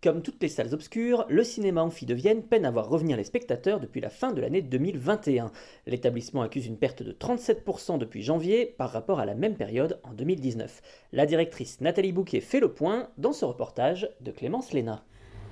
Comme 0.00 0.22
toutes 0.22 0.40
les 0.40 0.48
salles 0.48 0.74
obscures, 0.74 1.26
le 1.28 1.42
cinéma 1.42 1.82
amphi 1.82 2.06
de 2.06 2.14
Vienne 2.14 2.44
peine 2.44 2.64
à 2.64 2.70
voir 2.70 2.88
revenir 2.88 3.16
les 3.16 3.24
spectateurs 3.24 3.80
depuis 3.80 4.00
la 4.00 4.10
fin 4.10 4.32
de 4.32 4.40
l'année 4.40 4.62
2021. 4.62 5.50
L'établissement 5.86 6.42
accuse 6.42 6.66
une 6.66 6.76
perte 6.76 7.02
de 7.02 7.10
37% 7.10 7.98
depuis 7.98 8.22
janvier 8.22 8.64
par 8.64 8.92
rapport 8.92 9.18
à 9.18 9.26
la 9.26 9.34
même 9.34 9.56
période 9.56 9.98
en 10.04 10.12
2019. 10.12 10.82
La 11.12 11.26
directrice 11.26 11.80
Nathalie 11.80 12.12
Bouquet 12.12 12.40
fait 12.40 12.60
le 12.60 12.72
point 12.72 13.08
dans 13.18 13.32
ce 13.32 13.44
reportage 13.44 14.08
de 14.20 14.30
Clémence 14.30 14.72
Léna. 14.72 15.02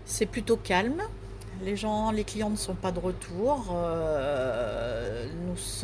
C'est 0.04 0.26
plutôt 0.26 0.56
calme. 0.56 1.02
Les 1.62 1.74
gens, 1.74 2.10
les 2.10 2.24
clients 2.24 2.50
ne 2.50 2.56
sont 2.56 2.74
pas 2.74 2.92
de 2.92 2.98
retour. 2.98 3.74
Euh, 3.74 5.26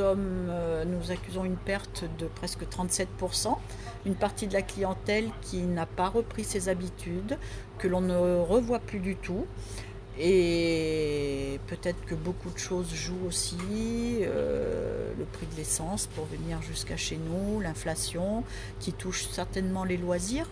euh, 0.01 0.85
nous 0.85 1.11
accusons 1.11 1.45
une 1.45 1.57
perte 1.57 2.05
de 2.19 2.27
presque 2.27 2.65
37%. 2.65 3.57
Une 4.05 4.15
partie 4.15 4.47
de 4.47 4.53
la 4.53 4.63
clientèle 4.63 5.31
qui 5.41 5.63
n'a 5.63 5.87
pas 5.87 6.09
repris 6.09 6.45
ses 6.45 6.69
habitudes, 6.69 7.39
que 7.79 7.89
l'on 7.89 8.03
ne 8.03 8.41
revoit 8.41 8.81
plus 8.81 8.99
du 8.99 9.17
tout. 9.17 9.47
Et 10.19 11.59
peut-être 11.69 12.05
que 12.05 12.15
beaucoup 12.15 12.51
de 12.51 12.59
choses 12.59 12.93
jouent 12.93 13.27
aussi, 13.27 13.57
euh, 14.21 15.11
le 15.19 15.25
prix 15.25 15.47
de 15.47 15.57
l'essence 15.57 16.07
pour 16.07 16.27
venir 16.27 16.61
jusqu'à 16.61 16.99
chez 16.99 17.17
nous, 17.17 17.61
l'inflation 17.61 18.45
qui 18.79 18.93
touche 18.93 19.27
certainement 19.29 19.85
les 19.85 19.97
loisirs. 19.97 20.49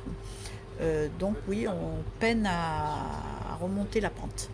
donc 1.18 1.36
oui, 1.46 1.68
on 1.68 2.02
peine 2.20 2.46
à 2.46 3.58
remonter 3.60 4.00
la 4.00 4.08
pente. 4.08 4.48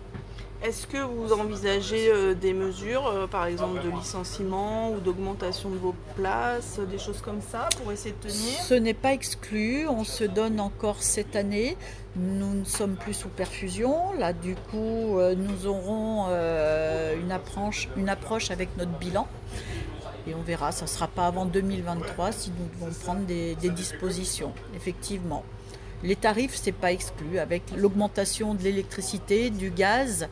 Est-ce 0.63 0.87
que 0.87 0.97
vous 0.97 1.33
envisagez 1.33 2.09
euh, 2.11 2.35
des 2.35 2.55
mesures, 2.55 3.07
euh, 3.07 3.27
par 3.27 3.47
exemple 3.47 3.83
de 3.83 3.91
licenciement 3.91 4.91
ou 4.91 5.01
d'augmentation 5.01 5.69
de 5.71 5.77
vos 5.77 5.95
places, 6.17 6.81
des 6.91 6.99
choses 6.99 7.21
comme 7.21 7.41
ça 7.41 7.69
pour 7.77 7.93
essayer 7.93 8.15
de 8.23 8.29
tenir? 8.29 8.61
Ce 8.63 8.75
n'est 8.75 8.95
pas 8.95 9.13
exclu, 9.13 9.87
on 9.87 10.03
se 10.03 10.25
donne 10.25 10.59
encore 10.59 11.03
cette 11.03 11.37
année. 11.37 11.77
Nous 12.17 12.55
ne 12.55 12.65
sommes 12.65 12.97
plus 12.97 13.13
sous 13.13 13.29
perfusion. 13.29 14.13
Là, 14.19 14.33
du 14.33 14.55
coup, 14.55 15.19
euh, 15.19 15.35
nous 15.37 15.67
aurons 15.67 16.27
une, 16.27 17.31
approche, 17.33 18.51
avec 18.51 18.77
notre 18.79 18.99
bilan. 18.99 19.29
Et 20.27 20.35
on 20.35 20.43
verra, 20.43 20.73
ça 20.73 20.87
ne 20.87 20.91
sera 20.91 21.07
pas 21.07 21.27
avant 21.27 21.45
2023 21.45 22.33
si 22.33 22.51
nous 22.51 22.69
devons 22.81 22.99
prendre 22.99 23.27
des 23.27 23.55
dispositions, 23.71 24.53
effectivement. 24.75 25.45
Les 26.03 26.17
tarifs, 26.17 26.55
c'est 26.55 26.73
pas 26.73 26.93
exclu. 26.93 27.39
Avec 27.39 27.63
l'augmentation 27.77 28.55
de 28.55 28.63
l'électricité, 28.63 29.51
du 29.51 29.71
gaz, 29.71 30.29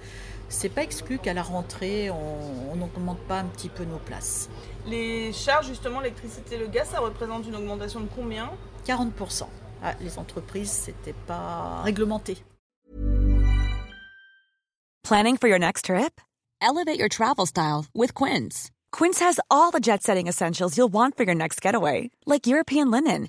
c'est 0.48 0.68
pas 0.68 0.82
exclu 0.82 1.18
qu'à 1.18 1.34
la 1.34 1.42
rentrée, 1.42 2.10
on 2.10 2.76
n'augmente 2.76 3.18
pas 3.20 3.40
un 3.40 3.46
petit 3.46 3.68
peu 3.68 3.84
nos 3.84 3.98
places. 3.98 4.48
Les 4.86 5.32
charges, 5.32 5.66
justement, 5.66 6.00
l'électricité 6.00 6.56
et 6.56 6.58
le 6.58 6.66
gaz, 6.66 6.88
ça 6.90 7.00
représente 7.00 7.46
une 7.46 7.56
augmentation 7.56 8.00
de 8.00 8.08
combien? 8.14 8.50
40%. 8.86 9.46
Ah, 9.82 9.94
les 10.00 10.18
entreprises, 10.18 10.70
c'était 10.70 11.14
pas 11.26 11.82
réglementé. 11.82 12.36
Planning 15.02 15.36
for 15.36 15.48
your 15.48 15.58
next 15.58 15.86
trip? 15.86 16.20
Elevate 16.62 16.98
your 16.98 17.10
travel 17.10 17.46
style 17.46 17.84
with 17.94 18.14
Quince. 18.14 18.70
Quince 18.90 19.20
has 19.20 19.38
all 19.50 19.70
the 19.70 19.80
jet 19.80 20.02
setting 20.02 20.28
essentials 20.28 20.78
you'll 20.78 20.90
want 20.90 21.16
for 21.16 21.24
your 21.24 21.34
next 21.34 21.60
getaway, 21.60 22.10
like 22.24 22.46
European 22.46 22.90
linen 22.90 23.28